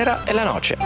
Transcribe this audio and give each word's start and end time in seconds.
Tenera 0.00 0.24
e 0.24 0.32
la 0.32 0.44
Noce. 0.44 0.76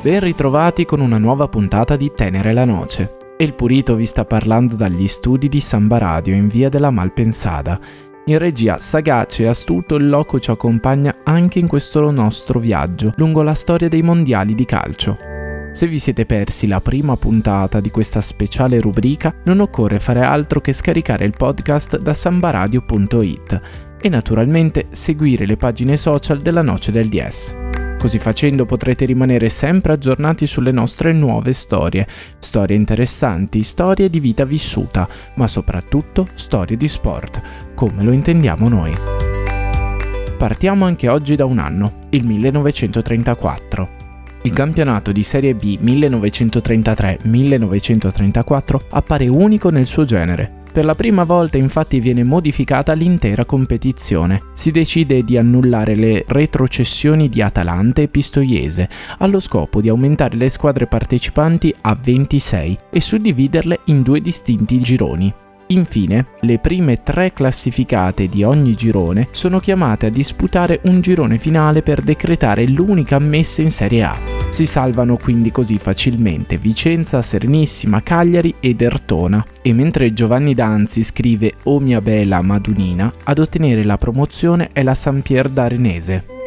Ben 0.00 0.20
ritrovati 0.20 0.84
con 0.84 1.00
una 1.00 1.18
nuova 1.18 1.46
puntata 1.46 1.94
di 1.94 2.10
Tenere 2.12 2.52
la 2.52 2.64
Noce. 2.64 3.16
E 3.36 3.44
il 3.44 3.54
Purito 3.54 3.94
vi 3.94 4.06
sta 4.06 4.24
parlando 4.24 4.74
dagli 4.74 5.06
studi 5.06 5.48
di 5.48 5.60
Samba 5.60 5.98
Radio 5.98 6.34
in 6.34 6.48
via 6.48 6.68
della 6.68 6.90
Malpensada. 6.90 7.78
In 8.24 8.38
regia 8.38 8.78
sagace 8.80 9.44
e 9.44 9.46
astuto 9.46 9.94
il 9.94 10.08
loco 10.08 10.40
ci 10.40 10.50
accompagna 10.50 11.18
anche 11.22 11.60
in 11.60 11.68
questo 11.68 12.10
nostro 12.10 12.58
viaggio 12.58 13.12
lungo 13.16 13.42
la 13.42 13.54
storia 13.54 13.88
dei 13.88 14.02
mondiali 14.02 14.56
di 14.56 14.64
calcio. 14.64 15.37
Se 15.70 15.86
vi 15.86 15.98
siete 15.98 16.26
persi 16.26 16.66
la 16.66 16.80
prima 16.80 17.16
puntata 17.16 17.80
di 17.80 17.90
questa 17.90 18.20
speciale 18.20 18.80
rubrica, 18.80 19.34
non 19.44 19.60
occorre 19.60 20.00
fare 20.00 20.22
altro 20.22 20.60
che 20.60 20.72
scaricare 20.72 21.24
il 21.24 21.34
podcast 21.36 21.98
da 21.98 22.14
sambaradio.it 22.14 23.60
e 24.00 24.08
naturalmente 24.08 24.86
seguire 24.90 25.46
le 25.46 25.56
pagine 25.56 25.96
social 25.96 26.40
della 26.40 26.62
Noce 26.62 26.90
del 26.90 27.08
DS. 27.08 27.54
Così 27.98 28.18
facendo 28.18 28.64
potrete 28.64 29.04
rimanere 29.04 29.48
sempre 29.48 29.92
aggiornati 29.92 30.46
sulle 30.46 30.70
nostre 30.70 31.12
nuove 31.12 31.52
storie, 31.52 32.06
storie 32.38 32.76
interessanti, 32.76 33.62
storie 33.62 34.08
di 34.08 34.20
vita 34.20 34.44
vissuta, 34.44 35.08
ma 35.34 35.46
soprattutto 35.48 36.28
storie 36.34 36.76
di 36.76 36.86
sport, 36.86 37.40
come 37.74 38.04
lo 38.04 38.12
intendiamo 38.12 38.68
noi. 38.68 38.96
Partiamo 40.38 40.84
anche 40.84 41.08
oggi 41.08 41.34
da 41.34 41.44
un 41.44 41.58
anno, 41.58 41.98
il 42.10 42.24
1934. 42.24 43.97
Il 44.42 44.52
campionato 44.52 45.12
di 45.12 45.22
Serie 45.22 45.54
B 45.54 45.78
1933-1934 45.80 48.80
appare 48.90 49.26
unico 49.26 49.70
nel 49.70 49.86
suo 49.86 50.04
genere. 50.04 50.56
Per 50.70 50.84
la 50.84 50.94
prima 50.94 51.24
volta 51.24 51.56
infatti 51.58 51.98
viene 51.98 52.22
modificata 52.22 52.92
l'intera 52.92 53.44
competizione. 53.44 54.42
Si 54.54 54.70
decide 54.70 55.22
di 55.22 55.36
annullare 55.36 55.96
le 55.96 56.24
retrocessioni 56.28 57.28
di 57.28 57.42
Atalanta 57.42 58.00
e 58.00 58.06
Pistoiese, 58.06 58.88
allo 59.18 59.40
scopo 59.40 59.80
di 59.80 59.88
aumentare 59.88 60.36
le 60.36 60.48
squadre 60.48 60.86
partecipanti 60.86 61.74
a 61.80 61.98
26 62.00 62.78
e 62.90 63.00
suddividerle 63.00 63.80
in 63.86 64.02
due 64.02 64.20
distinti 64.20 64.78
gironi. 64.78 65.34
Infine, 65.70 66.26
le 66.40 66.58
prime 66.58 67.02
tre 67.02 67.32
classificate 67.32 68.28
di 68.28 68.42
ogni 68.42 68.74
girone 68.74 69.28
sono 69.32 69.60
chiamate 69.60 70.06
a 70.06 70.10
disputare 70.10 70.80
un 70.84 71.00
girone 71.02 71.36
finale 71.36 71.82
per 71.82 72.00
decretare 72.00 72.66
l'unica 72.66 73.16
ammessa 73.16 73.60
in 73.60 73.70
Serie 73.70 74.02
A. 74.02 74.18
Si 74.48 74.64
salvano 74.64 75.18
quindi 75.18 75.50
così 75.50 75.76
facilmente 75.76 76.56
Vicenza, 76.56 77.20
Serenissima, 77.20 78.02
Cagliari 78.02 78.54
ed 78.60 78.80
Ertona. 78.80 79.44
E 79.60 79.74
mentre 79.74 80.14
Giovanni 80.14 80.54
Danzi 80.54 81.04
scrive 81.04 81.52
O 81.64 81.80
mia 81.80 82.00
bella 82.00 82.40
Madunina, 82.40 83.12
ad 83.24 83.38
ottenere 83.38 83.84
la 83.84 83.98
promozione 83.98 84.70
è 84.72 84.82
la 84.82 84.94
San 84.94 85.22
d'Arenese. 85.52 86.37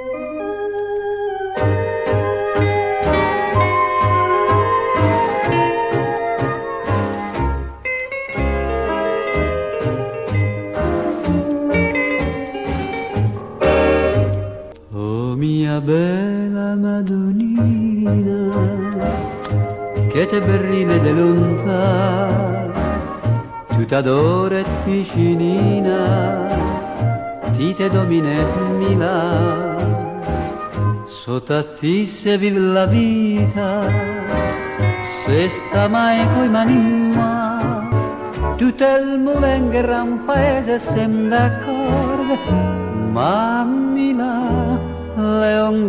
Bella 15.42 16.76
Madonnina 16.76 18.40
che 20.10 20.26
te 20.28 20.40
berrine 20.40 21.00
de 21.00 21.12
lontà 21.12 22.72
tu 23.70 23.86
t'adora 23.86 24.60
e 24.60 24.66
vicinina 24.86 26.00
ti 27.58 27.74
te 27.74 27.90
domina 27.90 28.30
et 28.30 28.56
mila. 28.78 29.18
Sotto 31.06 31.54
a 31.56 31.64
ti 31.64 32.06
se 32.06 32.38
vive 32.38 32.60
la 32.60 32.86
vita 32.86 33.82
se 35.02 35.50
sta 35.50 35.88
mai 35.88 36.26
coi 36.34 36.50
mani 36.50 36.74
in 36.74 37.12
mano 37.16 37.90
tutto 38.58 38.86
il 38.86 39.20
mondo 39.20 39.48
in 39.48 39.70
gran 39.70 40.24
paese 40.26 40.78
sem 40.78 41.30
d'accordo 41.30 42.38
ma 43.12 43.64
Milano 43.64 44.71
Leon 45.22 45.86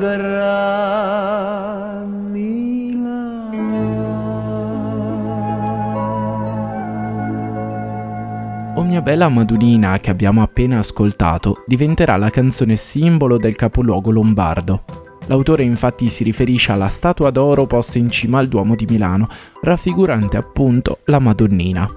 O 8.74 8.82
mia 8.82 9.00
bella 9.00 9.30
Madunina 9.30 9.98
che 10.00 10.10
abbiamo 10.10 10.42
appena 10.42 10.80
ascoltato 10.80 11.62
diventerà 11.66 12.16
la 12.16 12.28
canzone 12.28 12.76
simbolo 12.76 13.38
del 13.38 13.56
capoluogo 13.56 14.10
lombardo. 14.10 14.84
L'autore 15.26 15.62
infatti 15.62 16.10
si 16.10 16.24
riferisce 16.24 16.72
alla 16.72 16.88
statua 16.88 17.30
d'oro 17.30 17.66
posta 17.66 17.96
in 17.96 18.10
cima 18.10 18.38
al 18.38 18.48
Duomo 18.48 18.74
di 18.74 18.84
Milano, 18.86 19.28
raffigurante 19.62 20.36
appunto 20.36 20.98
la 21.04 21.20
Madonnina. 21.20 21.88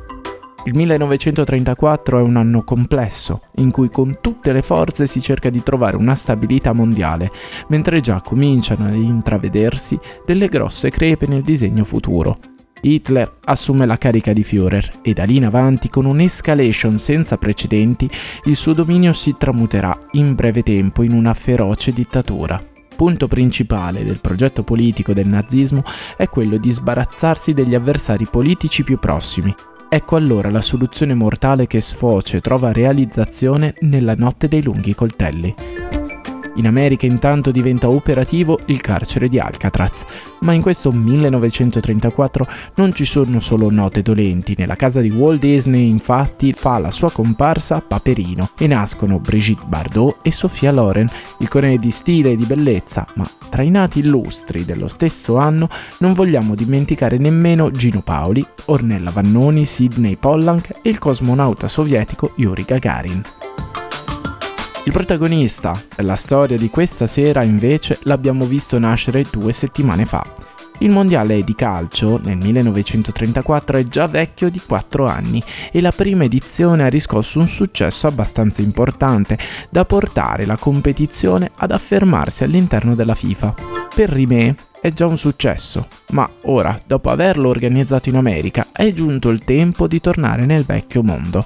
Il 0.68 0.74
1934 0.74 2.18
è 2.18 2.22
un 2.24 2.38
anno 2.38 2.64
complesso, 2.64 3.42
in 3.58 3.70
cui 3.70 3.88
con 3.90 4.18
tutte 4.20 4.52
le 4.52 4.64
forze 4.64 5.06
si 5.06 5.22
cerca 5.22 5.52
di 5.52 5.62
trovare 5.62 5.96
una 5.96 6.16
stabilità 6.16 6.74
mondiale, 6.74 7.30
mentre 7.68 8.02
già 8.02 8.20
cominciano 8.22 8.88
ad 8.88 8.96
intravedersi 8.96 10.00
delle 10.26 10.48
grosse 10.48 10.90
crepe 10.90 11.28
nel 11.28 11.44
disegno 11.44 11.84
futuro. 11.84 12.40
Hitler 12.82 13.38
assume 13.44 13.86
la 13.86 14.00
carica 14.00 14.34
di 14.34 14.44
Führer 14.44 15.02
e 15.04 15.14
da 15.14 15.24
lì 15.24 15.36
in 15.36 15.46
avanti, 15.46 15.88
con 15.88 16.06
un'escalation 16.06 16.98
senza 16.98 17.38
precedenti, 17.38 18.10
il 18.46 18.56
suo 18.56 18.74
dominio 18.74 19.14
si 19.14 19.36
tramuterà 19.38 19.96
in 20.14 20.34
breve 20.34 20.64
tempo 20.64 21.04
in 21.04 21.14
una 21.14 21.36
feroce 21.36 21.92
dittatura 21.92 22.74
punto 22.96 23.28
principale 23.28 24.06
del 24.06 24.22
progetto 24.22 24.64
politico 24.64 25.12
del 25.12 25.28
nazismo 25.28 25.84
è 26.16 26.30
quello 26.30 26.56
di 26.56 26.72
sbarazzarsi 26.72 27.54
degli 27.54 27.76
avversari 27.76 28.26
politici 28.26 28.86
più 28.86 28.98
prossimi, 29.00 29.54
Ecco 29.88 30.16
allora 30.16 30.50
la 30.50 30.62
soluzione 30.62 31.14
mortale 31.14 31.68
che 31.68 31.80
sfocia 31.80 32.38
e 32.38 32.42
trova 32.42 32.72
realizzazione 32.72 33.76
nella 33.82 34.16
notte 34.16 34.48
dei 34.48 34.62
lunghi 34.62 34.94
coltelli. 34.94 35.54
In 36.56 36.68
America 36.68 37.06
intanto 37.06 37.52
diventa 37.52 37.90
operativo 37.90 38.60
il 38.66 38.80
carcere 38.80 39.28
di 39.28 39.40
Alcatraz, 39.40 40.06
ma 40.40 40.54
in 40.54 40.62
questo 40.62 40.92
1934 40.92 42.48
non 42.76 42.94
ci 42.94 43.04
sono 43.04 43.40
solo 43.40 43.70
note 43.70 44.02
dolenti. 44.02 44.56
Nella 44.58 44.76
casa 44.76 45.02
di 45.02 45.10
Walt 45.10 45.42
Disney 45.42 45.90
infatti 45.90 46.54
fa 46.54 46.78
la 46.80 46.92
sua 46.92 47.12
comparsa 47.12 47.82
Paperino 47.82 48.52
e 48.58 48.68
nascono 48.68 49.20
Brigitte 49.20 49.66
Bardot 49.68 50.18
e 50.22 50.32
Sofia 50.32 50.72
Loren, 50.72 51.10
icone 51.40 51.78
di 51.78 51.92
stile 51.92 52.32
e 52.32 52.36
di 52.38 52.46
bellezza, 52.46 53.06
ma 53.16 53.30
tra 53.50 53.62
i 53.62 53.70
nati 53.70 54.00
illustri 54.00 54.66
dello 54.66 54.88
stesso 54.88 55.38
anno 55.38 55.70
non 56.00 56.14
vogliamo 56.14 56.56
dimenticare 56.56 57.18
nemmeno 57.18 57.72
Gino 57.72 58.02
Paoli, 58.02 58.46
Ornella 58.66 59.12
Vannoni, 59.12 59.66
Sidney 59.66 60.16
Pollank 60.16 60.80
e 60.82 60.90
il 60.90 61.00
cosmonauta 61.00 61.68
sovietico 61.68 62.32
Yuri 62.36 62.64
Gagarin. 62.64 63.22
Il 64.86 64.92
protagonista 64.92 65.82
della 65.96 66.16
storia 66.16 66.58
di 66.58 66.70
questa 66.70 67.08
sera 67.08 67.42
invece 67.42 67.98
l'abbiamo 68.04 68.46
visto 68.46 68.78
nascere 68.78 69.26
due 69.32 69.52
settimane 69.52 70.06
fa. 70.06 70.24
Il 70.78 70.92
mondiale 70.92 71.44
di 71.44 71.56
calcio 71.56 72.20
nel 72.22 72.38
1934 72.38 73.80
è 73.80 73.84
già 73.86 74.06
vecchio 74.06 74.48
di 74.48 74.62
4 74.64 75.08
anni 75.08 75.42
e 75.72 75.82
la 75.82 75.92
prima 75.92 76.26
edizione 76.26 76.84
ha 76.84 76.88
riscosso 76.88 77.40
un 77.40 77.48
successo 77.48 78.06
abbastanza 78.06 78.62
importante 78.62 79.40
da 79.72 79.86
portare 79.86 80.46
la 80.46 80.58
competizione 80.58 81.50
ad 81.56 81.72
affermarsi 81.72 82.44
all'interno 82.44 82.94
della 82.94 83.16
FIFA. 83.16 83.56
Per 83.96 84.10
Rimè 84.10 84.54
è 84.86 84.94
già 84.94 85.08
un 85.08 85.18
successo, 85.18 85.88
ma 86.12 86.30
ora, 86.44 86.80
dopo 86.86 87.10
averlo 87.10 87.50
organizzato 87.50 88.10
in 88.10 88.18
America, 88.18 88.68
è 88.72 88.94
giunto 88.94 89.30
il 89.30 89.40
tempo 89.40 89.88
di 89.88 90.00
tornare 90.00 90.46
nel 90.46 90.64
vecchio 90.64 91.02
mondo. 91.02 91.44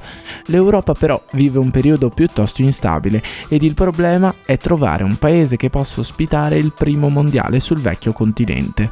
L'Europa 0.48 0.92
però 0.92 1.24
vive 1.32 1.58
un 1.58 1.72
periodo 1.72 2.10
piuttosto 2.10 2.62
instabile 2.62 3.24
ed 3.48 3.64
il 3.64 3.76
problema 3.76 4.36
è 4.44 4.58
trovare 4.58 5.06
un 5.06 5.16
paese 5.16 5.56
che 5.56 5.70
possa 5.70 6.02
ospitare 6.02 6.58
il 6.58 6.74
primo 6.74 7.08
mondiale 7.08 7.62
sul 7.62 7.80
vecchio 7.80 8.12
continente. 8.12 8.90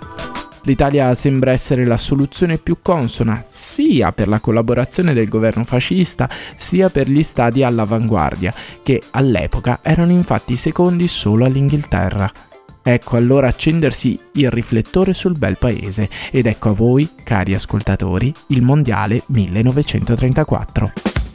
L'Italia 0.62 1.14
sembra 1.14 1.52
essere 1.52 1.86
la 1.86 1.98
soluzione 1.98 2.58
più 2.58 2.78
consona 2.82 3.44
sia 3.50 4.14
per 4.14 4.30
la 4.30 4.40
collaborazione 4.40 5.14
del 5.14 5.28
governo 5.28 5.66
fascista 5.66 6.30
sia 6.56 6.90
per 6.90 7.10
gli 7.10 7.24
stadi 7.24 7.64
all'avanguardia, 7.64 8.54
che 8.82 9.04
all'epoca 9.12 9.80
erano 9.82 10.14
infatti 10.14 10.56
secondi 10.56 11.10
solo 11.10 11.44
all'Inghilterra. 11.44 12.47
Ecco 12.90 13.18
allora 13.18 13.50
accendersi 13.50 14.18
il 14.36 14.50
riflettore 14.50 15.12
sul 15.12 15.38
bel 15.38 15.58
paese 15.58 16.10
ed 16.32 16.46
ecco 16.46 16.70
a 16.70 16.72
voi, 16.72 17.10
cari 17.22 17.54
ascoltatori, 17.54 18.34
il 18.48 18.62
Mondiale 18.62 19.24
1934. 19.26 21.27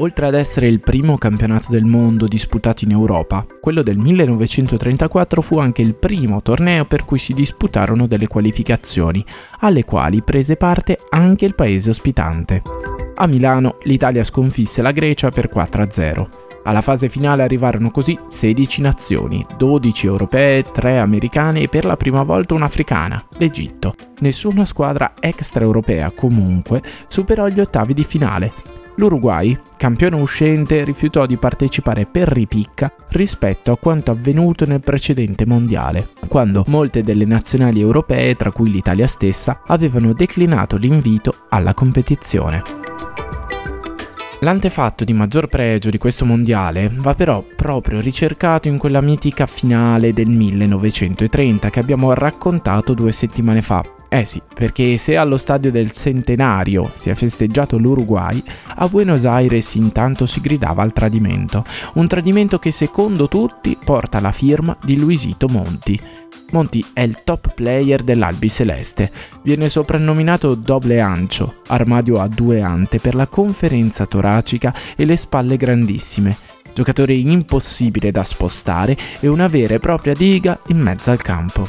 Oltre 0.00 0.26
ad 0.26 0.34
essere 0.34 0.68
il 0.68 0.80
primo 0.80 1.16
campionato 1.16 1.72
del 1.72 1.84
mondo 1.84 2.26
disputato 2.26 2.84
in 2.84 2.90
Europa, 2.90 3.46
quello 3.58 3.82
del 3.82 3.96
1934 3.96 5.40
fu 5.40 5.58
anche 5.58 5.80
il 5.80 5.94
primo 5.94 6.42
torneo 6.42 6.84
per 6.84 7.06
cui 7.06 7.16
si 7.16 7.32
disputarono 7.32 8.06
delle 8.06 8.26
qualificazioni, 8.26 9.24
alle 9.60 9.84
quali 9.84 10.20
prese 10.20 10.56
parte 10.56 10.98
anche 11.08 11.46
il 11.46 11.54
paese 11.54 11.88
ospitante. 11.88 12.60
A 13.14 13.26
Milano 13.26 13.78
l'Italia 13.84 14.24
sconfisse 14.24 14.82
la 14.82 14.92
Grecia 14.92 15.30
per 15.30 15.48
4-0. 15.50 16.47
Alla 16.64 16.80
fase 16.82 17.08
finale 17.08 17.42
arrivarono 17.42 17.90
così 17.90 18.18
16 18.26 18.82
nazioni, 18.82 19.44
12 19.56 20.06
europee, 20.06 20.62
3 20.62 20.98
americane 20.98 21.62
e 21.62 21.68
per 21.68 21.84
la 21.84 21.96
prima 21.96 22.22
volta 22.22 22.54
un'africana, 22.54 23.24
l'Egitto. 23.38 23.94
Nessuna 24.20 24.64
squadra 24.64 25.14
extraeuropea 25.18 26.10
comunque 26.10 26.82
superò 27.06 27.48
gli 27.48 27.60
ottavi 27.60 27.94
di 27.94 28.04
finale, 28.04 28.52
L'Uruguay, 28.98 29.56
campione 29.76 30.16
uscente, 30.16 30.82
rifiutò 30.82 31.24
di 31.24 31.36
partecipare 31.36 32.04
per 32.04 32.26
ripicca 32.26 32.92
rispetto 33.10 33.70
a 33.70 33.78
quanto 33.78 34.10
avvenuto 34.10 34.66
nel 34.66 34.80
precedente 34.80 35.46
mondiale, 35.46 36.08
quando 36.26 36.64
molte 36.66 37.04
delle 37.04 37.24
nazionali 37.24 37.80
europee, 37.80 38.34
tra 38.34 38.50
cui 38.50 38.72
l'Italia 38.72 39.06
stessa, 39.06 39.62
avevano 39.66 40.12
declinato 40.12 40.76
l'invito 40.76 41.32
alla 41.48 41.74
competizione. 41.74 42.62
L'antefatto 44.40 45.02
di 45.02 45.12
maggior 45.12 45.48
pregio 45.48 45.90
di 45.90 45.98
questo 45.98 46.24
mondiale 46.24 46.88
va 46.92 47.12
però 47.14 47.42
proprio 47.56 48.00
ricercato 48.00 48.68
in 48.68 48.78
quella 48.78 49.00
mitica 49.00 49.46
finale 49.46 50.12
del 50.12 50.28
1930 50.28 51.70
che 51.70 51.80
abbiamo 51.80 52.14
raccontato 52.14 52.94
due 52.94 53.10
settimane 53.10 53.62
fa, 53.62 53.82
eh 54.08 54.24
sì, 54.24 54.40
perché 54.54 54.96
se 54.96 55.16
allo 55.16 55.36
stadio 55.36 55.72
del 55.72 55.90
centenario 55.90 56.88
si 56.94 57.10
è 57.10 57.14
festeggiato 57.14 57.78
l'Uruguay, 57.78 58.42
a 58.76 58.88
Buenos 58.88 59.24
Aires 59.24 59.74
intanto 59.74 60.24
si 60.24 60.40
gridava 60.40 60.82
al 60.82 60.92
tradimento. 60.92 61.64
Un 61.94 62.06
tradimento 62.06 62.60
che 62.60 62.70
secondo 62.70 63.26
tutti 63.26 63.76
porta 63.84 64.20
la 64.20 64.32
firma 64.32 64.76
di 64.82 64.96
Luisito 64.96 65.48
Monti. 65.48 66.00
Monti 66.50 66.82
è 66.94 67.02
il 67.02 67.22
top 67.24 67.52
player 67.52 68.02
dell'Albi 68.02 68.48
Celeste. 68.48 69.12
Viene 69.42 69.68
soprannominato 69.68 70.54
Doble 70.54 70.98
Ancio, 70.98 71.56
armadio 71.66 72.20
a 72.20 72.26
due 72.26 72.62
ante 72.62 72.98
per 72.98 73.14
la 73.14 73.26
conferenza 73.26 74.06
toracica 74.06 74.74
e 74.96 75.04
le 75.04 75.16
spalle 75.16 75.58
grandissime. 75.58 76.36
Giocatore 76.72 77.14
impossibile 77.14 78.10
da 78.10 78.24
spostare 78.24 78.96
e 79.20 79.28
una 79.28 79.46
vera 79.46 79.74
e 79.74 79.78
propria 79.78 80.14
diga 80.14 80.58
in 80.68 80.78
mezzo 80.78 81.10
al 81.10 81.20
campo. 81.20 81.68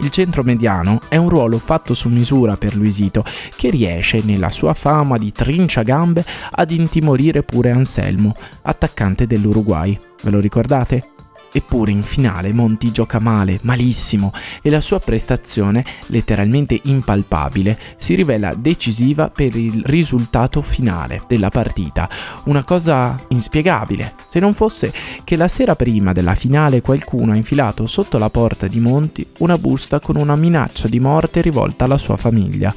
Il 0.00 0.10
centro 0.10 0.44
mediano 0.44 1.00
è 1.08 1.16
un 1.16 1.28
ruolo 1.28 1.58
fatto 1.58 1.92
su 1.92 2.08
misura 2.08 2.56
per 2.56 2.76
Luisito, 2.76 3.24
che 3.56 3.68
riesce, 3.68 4.22
nella 4.22 4.48
sua 4.48 4.72
fama 4.72 5.18
di 5.18 5.32
trinciagambe, 5.32 6.24
ad 6.52 6.70
intimorire 6.70 7.42
pure 7.42 7.72
Anselmo, 7.72 8.34
attaccante 8.62 9.26
dell'Uruguay. 9.26 9.98
Ve 10.22 10.30
lo 10.30 10.38
ricordate? 10.38 11.10
Eppure 11.50 11.90
in 11.90 12.02
finale 12.02 12.52
Monti 12.52 12.92
gioca 12.92 13.18
male, 13.18 13.58
malissimo, 13.62 14.32
e 14.62 14.70
la 14.70 14.80
sua 14.80 14.98
prestazione, 14.98 15.84
letteralmente 16.06 16.78
impalpabile, 16.84 17.78
si 17.96 18.14
rivela 18.14 18.54
decisiva 18.54 19.30
per 19.30 19.56
il 19.56 19.82
risultato 19.84 20.60
finale 20.60 21.22
della 21.26 21.48
partita. 21.48 22.08
Una 22.44 22.64
cosa 22.64 23.16
inspiegabile, 23.28 24.14
se 24.28 24.40
non 24.40 24.54
fosse 24.54 24.92
che 25.24 25.36
la 25.36 25.48
sera 25.48 25.74
prima 25.74 26.12
della 26.12 26.34
finale 26.34 26.82
qualcuno 26.82 27.32
ha 27.32 27.36
infilato 27.36 27.86
sotto 27.86 28.18
la 28.18 28.30
porta 28.30 28.66
di 28.66 28.80
Monti 28.80 29.26
una 29.38 29.58
busta 29.58 30.00
con 30.00 30.16
una 30.16 30.36
minaccia 30.36 30.88
di 30.88 31.00
morte 31.00 31.40
rivolta 31.40 31.84
alla 31.84 31.98
sua 31.98 32.16
famiglia. 32.16 32.74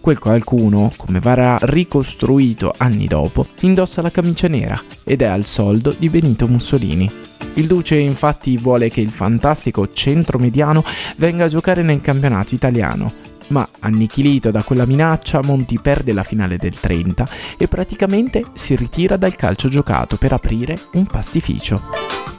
Quel 0.00 0.18
qualcuno, 0.18 0.90
come 0.96 1.20
verrà 1.20 1.58
ricostruito 1.60 2.72
anni 2.76 3.06
dopo, 3.06 3.46
indossa 3.60 4.00
la 4.00 4.10
camicia 4.10 4.48
nera 4.48 4.80
ed 5.04 5.20
è 5.20 5.26
al 5.26 5.44
soldo 5.44 5.94
di 5.96 6.08
Benito 6.08 6.48
Mussolini. 6.48 7.10
Il 7.60 7.66
Duce 7.66 7.96
infatti 7.96 8.56
vuole 8.56 8.88
che 8.88 9.02
il 9.02 9.10
fantastico 9.10 9.92
centro 9.92 10.38
mediano 10.38 10.82
venga 11.16 11.44
a 11.44 11.48
giocare 11.48 11.82
nel 11.82 12.00
campionato 12.00 12.54
italiano, 12.54 13.12
ma 13.50 13.68
annichilito 13.80 14.50
da 14.50 14.62
quella 14.62 14.86
minaccia 14.86 15.42
Monti 15.42 15.78
perde 15.80 16.12
la 16.12 16.22
finale 16.22 16.56
del 16.56 16.78
30 16.78 17.28
e 17.56 17.68
praticamente 17.68 18.44
si 18.54 18.74
ritira 18.74 19.16
dal 19.16 19.36
calcio 19.36 19.68
giocato 19.68 20.16
per 20.16 20.32
aprire 20.32 20.78
un 20.92 21.06
pastificio. 21.06 21.80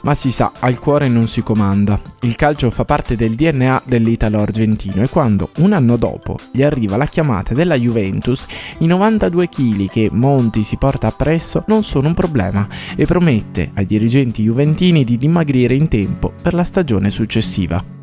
Ma 0.02 0.14
si 0.14 0.32
sa, 0.32 0.52
al 0.58 0.80
cuore 0.80 1.08
non 1.08 1.28
si 1.28 1.42
comanda. 1.42 2.00
Il 2.22 2.34
calcio 2.34 2.70
fa 2.70 2.84
parte 2.84 3.14
del 3.14 3.34
DNA 3.34 3.82
dell'italo 3.84 4.40
argentino 4.40 5.00
e 5.02 5.08
quando, 5.08 5.50
un 5.58 5.72
anno 5.72 5.96
dopo, 5.96 6.38
gli 6.50 6.62
arriva 6.62 6.96
la 6.96 7.06
chiamata 7.06 7.54
della 7.54 7.76
Juventus, 7.76 8.44
i 8.78 8.86
92 8.86 9.48
kg 9.48 9.88
che 9.88 10.08
Monti 10.10 10.64
si 10.64 10.76
porta 10.76 11.06
appresso 11.06 11.62
non 11.68 11.84
sono 11.84 12.08
un 12.08 12.14
problema 12.14 12.66
e 12.96 13.06
promette 13.06 13.70
ai 13.74 13.86
dirigenti 13.86 14.42
juventini 14.42 15.04
di 15.04 15.16
dimagrire 15.18 15.74
in 15.74 15.86
tempo 15.86 16.32
per 16.42 16.54
la 16.54 16.64
stagione 16.64 17.08
successiva 17.08 18.01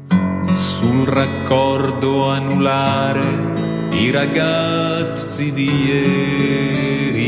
sul 0.52 1.06
raccordo 1.06 2.30
anulare 2.30 3.22
i 3.92 4.12
ragazzi 4.12 5.52
di 5.52 5.70
ieri. 5.86 7.28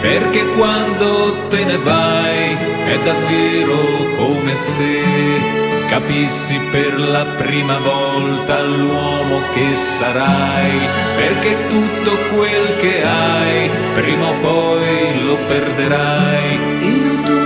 Perché 0.00 0.44
quando 0.56 1.46
te 1.48 1.64
ne 1.64 1.76
vai 1.78 2.56
è 2.86 2.98
davvero 3.04 3.76
come 4.16 4.54
se 4.54 5.60
capissi 5.88 6.58
per 6.70 6.98
la 6.98 7.24
prima 7.36 7.78
volta 7.78 8.62
l'uomo 8.62 9.42
che 9.54 9.76
sarai, 9.76 10.88
perché 11.16 11.56
tutto 11.68 12.16
quel 12.34 12.76
che 12.80 13.04
hai 13.04 13.70
prima 13.94 14.28
o 14.28 14.34
poi 14.40 15.24
lo 15.24 15.36
perderai. 15.46 17.41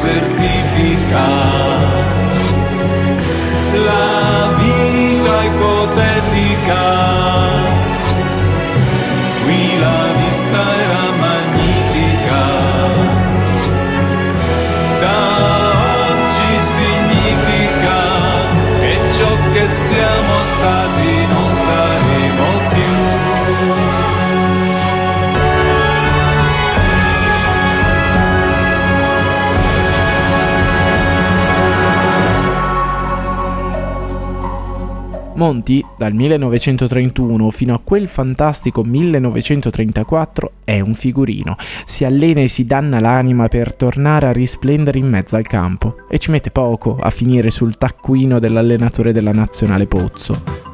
Futuro 0.00 0.10
desertifica. 0.10 1.26
La 3.84 4.56
vita 4.58 5.09
Monti, 35.50 35.84
dal 35.98 36.12
1931 36.14 37.50
fino 37.50 37.74
a 37.74 37.80
quel 37.82 38.06
fantastico 38.06 38.84
1934, 38.84 40.52
è 40.64 40.78
un 40.78 40.94
figurino. 40.94 41.56
Si 41.84 42.04
allena 42.04 42.40
e 42.40 42.46
si 42.46 42.66
danna 42.66 43.00
l'anima 43.00 43.48
per 43.48 43.74
tornare 43.74 44.28
a 44.28 44.32
risplendere 44.32 45.00
in 45.00 45.08
mezzo 45.08 45.34
al 45.34 45.48
campo 45.48 46.06
e 46.08 46.18
ci 46.18 46.30
mette 46.30 46.52
poco 46.52 46.96
a 47.00 47.10
finire 47.10 47.50
sul 47.50 47.76
taccuino 47.76 48.38
dell'allenatore 48.38 49.12
della 49.12 49.32
nazionale 49.32 49.88
Pozzo. 49.88 50.68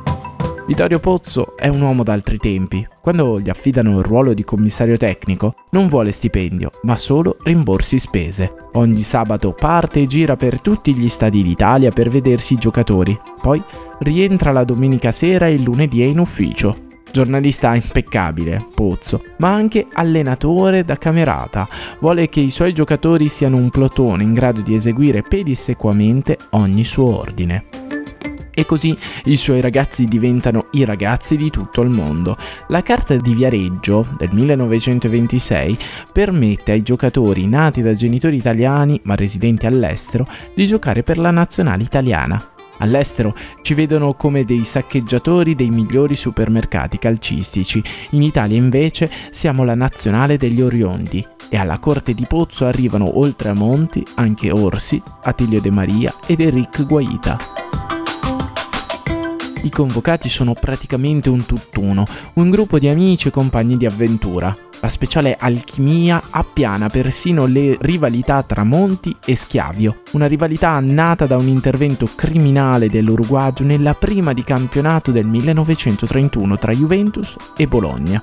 Vittorio 0.67 0.99
Pozzo 0.99 1.57
è 1.57 1.69
un 1.69 1.81
uomo 1.81 2.03
d'altri 2.03 2.39
tempi. 2.39 2.85
Quando 3.01 3.39
gli 3.39 3.49
affidano 3.49 3.99
il 3.99 4.05
ruolo 4.05 4.35
di 4.35 4.43
commissario 4.43 4.97
tecnico, 4.97 5.55
non 5.71 5.87
vuole 5.87 6.11
stipendio, 6.11 6.71
ma 6.83 6.97
solo 6.97 7.37
rimborsi 7.45 8.01
spese. 8.01 8.53
Ogni 8.73 9.03
sabato 9.03 9.53
parte 9.53 10.01
e 10.01 10.07
gira 10.07 10.35
per 10.35 10.61
tutti 10.61 10.93
gli 10.93 11.09
stadi 11.09 11.45
d'Italia 11.45 11.93
per 11.93 12.09
vedersi 12.09 12.55
i 12.55 12.59
giocatori. 12.59 13.17
Poi 13.41 13.63
rientra 14.01 14.53
la 14.53 14.65
domenica 14.65 15.13
sera 15.13 15.47
e 15.47 15.55
il 15.55 15.63
lunedì 15.63 16.03
è 16.03 16.07
in 16.07 16.19
ufficio. 16.19 16.85
Giornalista 17.11 17.75
impeccabile, 17.75 18.67
Pozzo, 18.75 19.23
ma 19.39 19.53
anche 19.53 19.87
allenatore 19.91 20.85
da 20.85 20.97
camerata. 20.97 21.67
Vuole 22.01 22.29
che 22.29 22.41
i 22.41 22.51
suoi 22.51 22.75
giocatori 22.75 23.29
siano 23.29 23.57
un 23.57 23.71
plotone 23.71 24.23
in 24.23 24.35
grado 24.35 24.61
di 24.61 24.75
eseguire 24.75 25.23
pedissequamente 25.23 26.37
ogni 26.51 26.85
suo 26.85 27.19
ordine. 27.19 27.65
E 28.59 28.65
così 28.65 28.97
i 29.25 29.37
suoi 29.37 29.61
ragazzi 29.61 30.07
diventano 30.07 30.69
i 30.73 30.85
ragazzi 30.85 31.37
di 31.37 31.51
tutto 31.51 31.83
il 31.83 31.91
mondo. 31.91 32.37
La 32.69 32.83
carta 32.83 33.15
di 33.15 33.35
Viareggio 33.35 34.07
del 34.17 34.31
1926 34.33 35.79
permette 36.13 36.73
ai 36.73 36.83
giocatori 36.83 37.47
nati 37.47 37.83
da 37.83 37.95
genitori 37.95 38.37
italiani 38.37 38.99
ma 39.05 39.15
residenti 39.15 39.67
all'estero 39.67 40.27
di 40.55 40.67
giocare 40.67 41.03
per 41.03 41.19
la 41.19 41.31
nazionale 41.31 41.83
italiana. 41.83 42.56
All'estero 42.79 43.35
ci 43.63 43.75
vedono 43.75 44.15
come 44.15 44.45
dei 44.45 44.65
saccheggiatori 44.65 45.55
dei 45.55 45.71
migliori 45.71 46.15
supermercati 46.15 46.99
calcistici, 46.99 47.83
in 48.11 48.23
Italia 48.23 48.57
invece 48.57 49.11
siamo 49.31 49.65
la 49.65 49.75
nazionale 49.75 50.37
degli 50.37 50.61
Oriondi, 50.61 51.27
e 51.49 51.57
alla 51.57 51.79
corte 51.79 52.13
di 52.13 52.27
Pozzo 52.27 52.67
arrivano 52.67 53.19
oltre 53.19 53.51
a 53.51 53.55
Monti 53.55 54.05
anche 54.15 54.51
Orsi, 54.51 55.01
Attilio 55.23 55.61
De 55.61 55.71
Maria 55.71 56.15
ed 56.27 56.41
Eric 56.41 56.85
Guaita. 56.85 57.96
I 59.67 59.69
convocati 59.69 60.29
sono 60.29 60.53
praticamente 60.53 61.29
un 61.29 61.45
tutt'uno, 61.45 62.07
un 62.35 62.51
gruppo 62.51 62.79
di 62.79 62.87
amici 62.87 63.27
e 63.27 63.31
compagni 63.33 63.77
di 63.77 63.85
avventura. 63.85 64.57
La 64.79 64.89
speciale 64.89 65.37
alchimia 65.37 66.23
appiana 66.31 66.89
persino 66.89 67.47
le 67.47 67.77
rivalità 67.81 68.45
tra 68.45 68.63
Monti 68.63 69.17
e 69.25 69.35
Schiavio, 69.35 70.03
una 70.13 70.27
rivalità 70.27 70.79
nata 70.79 71.27
da 71.27 71.37
un 71.37 71.49
intervento 71.49 72.09
criminale 72.15 72.89
dell'Uruguagio 72.89 73.65
nella 73.65 73.95
prima 73.95 74.33
di 74.33 74.45
campionato 74.45 75.11
del 75.11 75.27
1931 75.27 76.59
tra 76.59 76.73
Juventus 76.73 77.35
e 77.57 77.67
Bologna. 77.67 78.23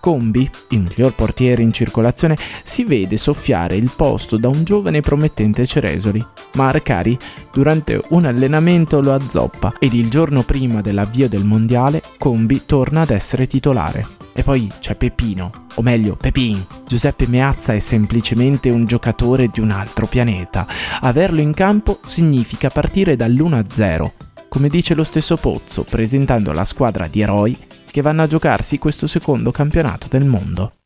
Combi, 0.00 0.50
il 0.70 0.80
miglior 0.80 1.14
portiere 1.14 1.62
in 1.62 1.72
circolazione, 1.72 2.36
si 2.64 2.84
vede 2.84 3.16
soffiare 3.18 3.76
il 3.76 3.90
posto 3.94 4.38
da 4.38 4.48
un 4.48 4.64
giovane 4.64 5.00
promettente 5.02 5.66
Ceresoli, 5.66 6.24
ma 6.54 6.68
Arcari 6.68 7.16
durante 7.52 8.00
un 8.08 8.24
allenamento 8.24 9.00
lo 9.00 9.12
azzoppa 9.12 9.74
ed 9.78 9.92
il 9.92 10.08
giorno 10.08 10.42
prima 10.42 10.80
dell'avvio 10.80 11.28
del 11.28 11.44
mondiale 11.44 12.02
Combi 12.18 12.62
torna 12.64 13.02
ad 13.02 13.10
essere 13.10 13.46
titolare. 13.46 14.06
E 14.32 14.42
poi 14.42 14.70
c'è 14.80 14.94
Peppino, 14.94 15.50
o 15.74 15.82
meglio 15.82 16.16
Pepin. 16.16 16.64
Giuseppe 16.86 17.26
Meazza 17.26 17.74
è 17.74 17.78
semplicemente 17.80 18.70
un 18.70 18.86
giocatore 18.86 19.48
di 19.48 19.60
un 19.60 19.70
altro 19.70 20.06
pianeta. 20.06 20.66
Averlo 21.00 21.40
in 21.40 21.52
campo 21.52 21.98
significa 22.04 22.70
partire 22.70 23.16
dall'1-0, 23.16 24.10
come 24.48 24.68
dice 24.68 24.94
lo 24.94 25.04
stesso 25.04 25.36
Pozzo, 25.36 25.84
presentando 25.84 26.52
la 26.52 26.64
squadra 26.64 27.06
di 27.06 27.20
eroi 27.20 27.56
che 27.90 28.02
vanno 28.02 28.22
a 28.22 28.26
giocarsi 28.26 28.78
questo 28.78 29.06
secondo 29.06 29.50
campionato 29.50 30.08
del 30.08 30.24
mondo. 30.24 30.79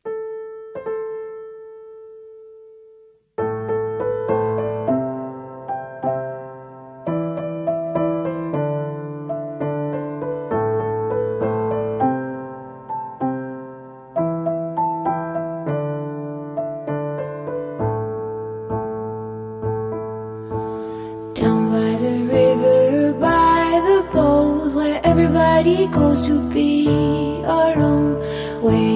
away. 28.65 28.94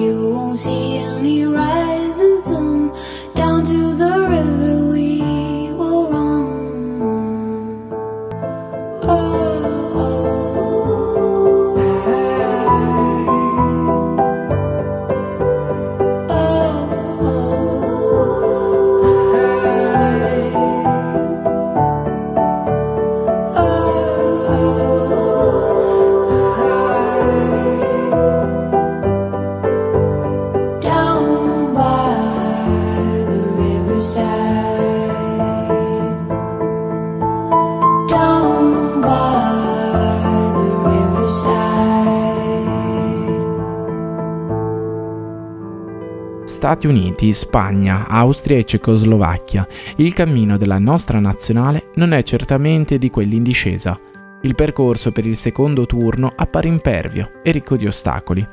Stati 46.60 46.86
Uniti, 46.86 47.32
Spagna, 47.32 48.06
Austria 48.06 48.58
e 48.58 48.66
Cecoslovacchia. 48.66 49.66
Il 49.96 50.12
cammino 50.12 50.58
della 50.58 50.78
nostra 50.78 51.18
nazionale 51.18 51.86
non 51.94 52.12
è 52.12 52.22
certamente 52.22 52.98
di 52.98 53.08
quelli 53.08 53.36
in 53.36 53.42
discesa. 53.42 53.98
Il 54.42 54.54
percorso 54.54 55.10
per 55.10 55.24
il 55.24 55.38
secondo 55.38 55.86
turno 55.86 56.30
appare 56.36 56.68
impervio 56.68 57.40
e 57.42 57.52
ricco 57.52 57.78
di 57.78 57.86
ostacoli. 57.86 58.46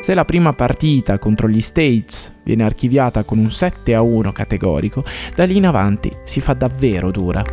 Se 0.00 0.14
la 0.14 0.24
prima 0.24 0.52
partita 0.52 1.20
contro 1.20 1.48
gli 1.48 1.60
States 1.60 2.40
viene 2.42 2.64
archiviata 2.64 3.22
con 3.22 3.38
un 3.38 3.52
7 3.52 3.94
a 3.94 4.02
1 4.02 4.32
categorico, 4.32 5.04
da 5.36 5.44
lì 5.44 5.58
in 5.58 5.66
avanti 5.66 6.10
si 6.24 6.40
fa 6.40 6.54
davvero 6.54 7.12
dura. 7.12 7.44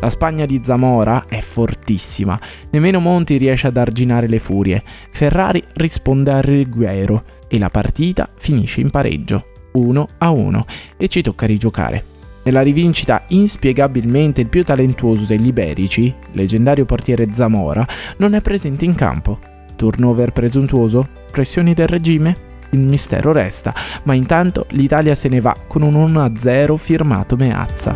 La 0.00 0.10
Spagna 0.10 0.44
di 0.44 0.60
Zamora 0.62 1.24
è 1.26 1.40
fortissima, 1.40 2.38
nemmeno 2.70 3.00
Monti 3.00 3.38
riesce 3.38 3.68
ad 3.68 3.78
arginare 3.78 4.28
le 4.28 4.38
furie. 4.38 4.82
Ferrari 5.10 5.64
risponde 5.76 6.30
a 6.30 6.42
Riguero 6.42 7.36
e 7.48 7.58
la 7.58 7.70
partita 7.70 8.28
finisce 8.36 8.80
in 8.80 8.90
pareggio, 8.90 9.46
1 9.72 10.08
a 10.18 10.30
1, 10.30 10.66
e 10.96 11.08
ci 11.08 11.22
tocca 11.22 11.46
rigiocare. 11.46 12.04
Nella 12.44 12.62
rivincita 12.62 13.24
inspiegabilmente 13.28 14.40
il 14.40 14.48
più 14.48 14.64
talentuoso 14.64 15.26
degli 15.26 15.48
iberici, 15.48 16.14
leggendario 16.32 16.84
portiere 16.84 17.28
Zamora, 17.32 17.86
non 18.18 18.34
è 18.34 18.40
presente 18.40 18.84
in 18.84 18.94
campo. 18.94 19.38
Turnover 19.76 20.32
presuntuoso? 20.32 21.06
Pressioni 21.30 21.74
del 21.74 21.88
regime? 21.88 22.46
Il 22.70 22.80
mistero 22.80 23.32
resta, 23.32 23.74
ma 24.04 24.14
intanto 24.14 24.66
l'Italia 24.70 25.14
se 25.14 25.28
ne 25.28 25.40
va 25.40 25.54
con 25.66 25.82
un 25.82 25.94
1-0 25.94 26.76
firmato 26.76 27.36
Meazza. 27.36 27.94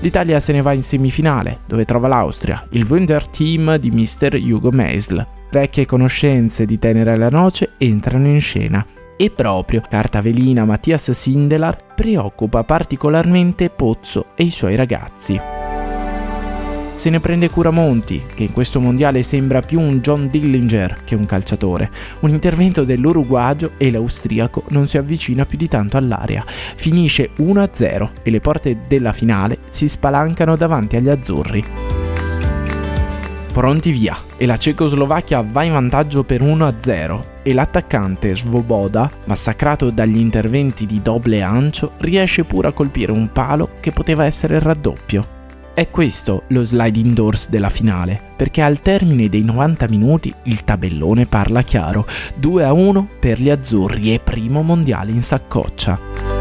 L'Italia 0.00 0.40
se 0.40 0.52
ne 0.52 0.62
va 0.62 0.72
in 0.72 0.82
semifinale, 0.82 1.60
dove 1.66 1.84
trova 1.84 2.08
l'Austria, 2.08 2.66
il 2.70 2.84
Wunder 2.84 3.28
Team 3.28 3.76
di 3.76 3.90
Mr. 3.90 4.34
Hugo 4.34 4.72
Meisl. 4.72 5.24
Vecchie 5.52 5.84
conoscenze 5.84 6.64
di 6.64 6.78
Tenera 6.78 7.12
e 7.12 7.16
la 7.18 7.28
Noce 7.28 7.72
entrano 7.76 8.26
in 8.26 8.40
scena. 8.40 8.86
E 9.18 9.28
proprio 9.28 9.82
carta 9.86 10.22
velina 10.22 10.64
Mattias 10.64 11.10
Sindelar 11.10 11.92
preoccupa 11.94 12.64
particolarmente 12.64 13.68
Pozzo 13.68 14.28
e 14.34 14.44
i 14.44 14.50
suoi 14.50 14.76
ragazzi. 14.76 15.38
Se 16.94 17.10
ne 17.10 17.20
prende 17.20 17.50
cura 17.50 17.70
Monti, 17.70 18.22
che 18.34 18.44
in 18.44 18.52
questo 18.52 18.80
mondiale 18.80 19.22
sembra 19.22 19.60
più 19.60 19.78
un 19.78 20.00
John 20.00 20.30
Dillinger 20.30 21.04
che 21.04 21.16
un 21.16 21.26
calciatore. 21.26 21.90
Un 22.20 22.30
intervento 22.30 22.82
dell'Uruguagio 22.82 23.72
e 23.76 23.90
l'austriaco 23.90 24.64
non 24.70 24.86
si 24.86 24.96
avvicina 24.96 25.44
più 25.44 25.58
di 25.58 25.68
tanto 25.68 25.98
all'area. 25.98 26.44
Finisce 26.46 27.32
1-0 27.36 28.08
e 28.22 28.30
le 28.30 28.40
porte 28.40 28.84
della 28.88 29.12
finale 29.12 29.58
si 29.68 29.86
spalancano 29.86 30.56
davanti 30.56 30.96
agli 30.96 31.10
azzurri. 31.10 31.81
Pronti 33.52 33.90
via 33.90 34.16
e 34.38 34.46
la 34.46 34.56
Cecoslovacchia 34.56 35.44
va 35.46 35.62
in 35.62 35.72
vantaggio 35.72 36.24
per 36.24 36.40
1-0 36.40 37.22
e 37.42 37.52
l'attaccante 37.52 38.34
Svoboda, 38.34 39.10
massacrato 39.26 39.90
dagli 39.90 40.16
interventi 40.16 40.86
di 40.86 41.02
Doble 41.02 41.42
Ancio, 41.42 41.92
riesce 41.98 42.44
pure 42.44 42.68
a 42.68 42.72
colpire 42.72 43.12
un 43.12 43.30
palo 43.30 43.72
che 43.80 43.92
poteva 43.92 44.24
essere 44.24 44.54
il 44.54 44.62
raddoppio. 44.62 45.40
È 45.74 45.88
questo 45.90 46.44
lo 46.48 46.62
sliding 46.62 47.12
doors 47.12 47.50
della 47.50 47.68
finale, 47.68 48.32
perché 48.36 48.62
al 48.62 48.80
termine 48.80 49.28
dei 49.28 49.44
90 49.44 49.86
minuti 49.90 50.32
il 50.44 50.64
tabellone 50.64 51.26
parla 51.26 51.60
chiaro, 51.60 52.06
2 52.36 52.64
a 52.64 52.72
1 52.72 53.08
per 53.20 53.38
gli 53.38 53.50
azzurri 53.50 54.14
e 54.14 54.20
primo 54.20 54.62
mondiale 54.62 55.10
in 55.10 55.22
saccoccia. 55.22 56.31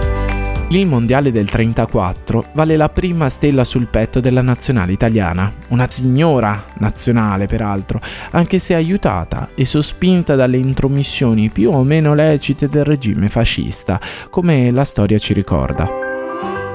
Il 0.71 0.87
mondiale 0.87 1.31
del 1.31 1.49
34 1.49 2.51
vale 2.53 2.77
la 2.77 2.87
prima 2.87 3.27
stella 3.27 3.65
sul 3.65 3.87
petto 3.87 4.21
della 4.21 4.41
nazionale 4.41 4.93
italiana, 4.93 5.53
una 5.67 5.85
signora 5.89 6.63
nazionale 6.77 7.45
peraltro, 7.45 7.99
anche 8.31 8.57
se 8.57 8.73
aiutata 8.73 9.49
e 9.53 9.65
sospinta 9.65 10.35
dalle 10.35 10.55
intromissioni 10.55 11.49
più 11.49 11.71
o 11.71 11.83
meno 11.83 12.13
lecite 12.13 12.69
del 12.69 12.85
regime 12.85 13.27
fascista, 13.27 13.99
come 14.29 14.71
la 14.71 14.85
storia 14.85 15.17
ci 15.17 15.33
ricorda. 15.33 15.89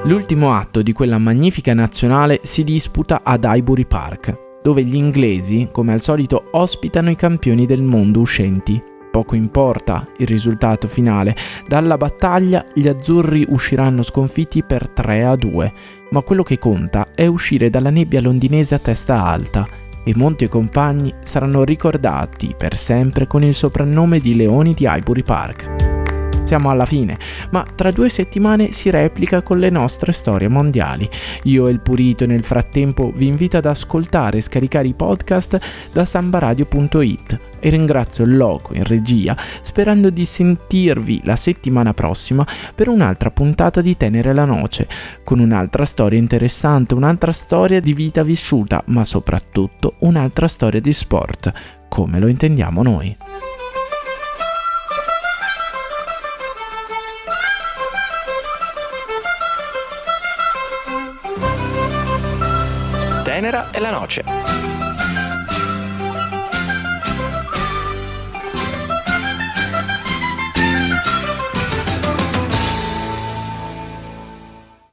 L'ultimo 0.03 0.53
atto 0.53 0.83
di 0.83 0.93
quella 0.93 1.17
magnifica 1.17 1.73
nazionale 1.73 2.41
si 2.43 2.63
disputa 2.63 3.21
ad 3.23 3.45
Highbury 3.49 3.87
Park, 3.87 4.59
dove 4.61 4.83
gli 4.83 4.95
inglesi, 4.95 5.69
come 5.71 5.93
al 5.93 6.01
solito, 6.01 6.49
ospitano 6.51 7.09
i 7.09 7.15
campioni 7.15 7.65
del 7.65 7.81
mondo 7.81 8.19
uscenti. 8.19 8.95
Poco 9.17 9.33
importa 9.33 10.05
il 10.17 10.27
risultato 10.27 10.87
finale, 10.87 11.35
dalla 11.67 11.97
battaglia 11.97 12.63
gli 12.71 12.87
azzurri 12.87 13.47
usciranno 13.49 14.03
sconfitti 14.03 14.61
per 14.61 14.87
3 14.87 15.25
a 15.25 15.35
2, 15.35 15.73
ma 16.11 16.21
quello 16.21 16.43
che 16.43 16.59
conta 16.59 17.07
è 17.15 17.25
uscire 17.25 17.71
dalla 17.71 17.89
nebbia 17.89 18.21
londinese 18.21 18.75
a 18.75 18.77
testa 18.77 19.23
alta 19.23 19.67
e 20.03 20.13
Monti 20.15 20.43
e 20.43 20.49
compagni 20.49 21.11
saranno 21.23 21.63
ricordati 21.63 22.53
per 22.55 22.77
sempre 22.77 23.25
con 23.25 23.41
il 23.41 23.55
soprannome 23.55 24.19
di 24.19 24.35
Leoni 24.35 24.75
di 24.75 24.85
Highbury 24.85 25.23
Park. 25.23 25.76
Siamo 26.47 26.69
alla 26.69 26.85
fine, 26.85 27.17
ma 27.49 27.65
tra 27.75 27.91
due 27.91 28.07
settimane 28.07 28.71
si 28.71 28.89
replica 28.89 29.41
con 29.41 29.59
le 29.59 29.69
nostre 29.69 30.13
storie 30.13 30.47
mondiali. 30.47 31.07
Io 31.43 31.67
e 31.67 31.71
il 31.71 31.81
Purito 31.81 32.25
nel 32.25 32.45
frattempo 32.45 33.11
vi 33.13 33.27
invito 33.27 33.57
ad 33.57 33.65
ascoltare 33.65 34.37
e 34.37 34.41
scaricare 34.41 34.87
i 34.87 34.93
podcast 34.93 35.59
da 35.91 36.05
sambaradio.it 36.05 37.39
e 37.59 37.69
ringrazio 37.69 38.23
il 38.23 38.37
Loco 38.37 38.73
in 38.73 38.85
regia 38.85 39.35
sperando 39.61 40.09
di 40.09 40.23
sentirvi 40.23 41.19
la 41.25 41.35
settimana 41.35 41.93
prossima 41.93 42.47
per 42.73 42.87
un'altra 42.87 43.29
puntata 43.29 43.81
di 43.81 43.97
Tenere 43.97 44.33
la 44.33 44.45
Noce, 44.45 44.87
con 45.25 45.39
un'altra 45.39 45.83
storia 45.83 46.17
interessante, 46.17 46.93
un'altra 46.93 47.33
storia 47.33 47.81
di 47.81 47.91
vita 47.91 48.23
vissuta, 48.23 48.81
ma 48.87 49.03
soprattutto 49.03 49.95
un'altra 49.99 50.47
storia 50.47 50.79
di 50.79 50.93
sport, 50.93 51.51
come 51.89 52.19
lo 52.19 52.27
intendiamo 52.27 52.81
noi. 52.83 53.17
E 63.77 63.79
la 63.79 63.91
Noce. 63.91 64.76